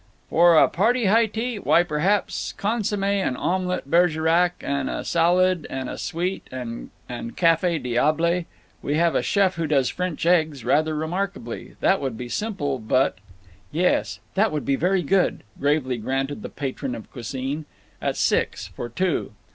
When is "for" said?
0.31-0.57, 18.69-18.89